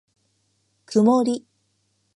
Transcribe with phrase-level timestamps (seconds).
[0.87, 1.45] くもり